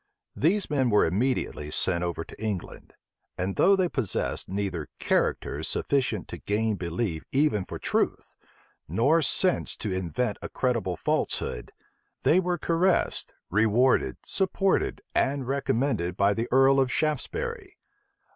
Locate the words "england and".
2.43-3.55